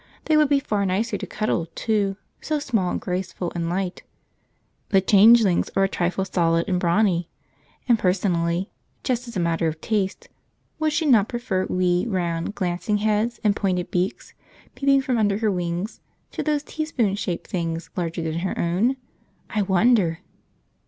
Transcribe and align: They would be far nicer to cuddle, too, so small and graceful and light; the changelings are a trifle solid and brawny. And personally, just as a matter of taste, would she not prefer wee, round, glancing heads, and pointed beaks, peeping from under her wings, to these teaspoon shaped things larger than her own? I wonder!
They 0.25 0.35
would 0.35 0.49
be 0.49 0.59
far 0.59 0.83
nicer 0.83 1.15
to 1.15 1.27
cuddle, 1.27 1.67
too, 1.75 2.17
so 2.41 2.57
small 2.57 2.89
and 2.89 2.99
graceful 2.99 3.51
and 3.53 3.69
light; 3.69 4.01
the 4.89 4.99
changelings 4.99 5.69
are 5.75 5.83
a 5.83 5.87
trifle 5.87 6.25
solid 6.25 6.67
and 6.67 6.79
brawny. 6.79 7.29
And 7.87 7.99
personally, 7.99 8.71
just 9.03 9.27
as 9.27 9.37
a 9.37 9.39
matter 9.39 9.67
of 9.67 9.79
taste, 9.79 10.27
would 10.79 10.91
she 10.91 11.05
not 11.05 11.29
prefer 11.29 11.67
wee, 11.67 12.07
round, 12.09 12.55
glancing 12.55 12.97
heads, 12.97 13.39
and 13.43 13.55
pointed 13.55 13.91
beaks, 13.91 14.33
peeping 14.73 15.03
from 15.03 15.19
under 15.19 15.37
her 15.37 15.51
wings, 15.51 16.01
to 16.31 16.41
these 16.41 16.63
teaspoon 16.63 17.13
shaped 17.13 17.45
things 17.47 17.91
larger 17.95 18.23
than 18.23 18.39
her 18.39 18.57
own? 18.57 18.95
I 19.51 19.61
wonder! 19.61 20.21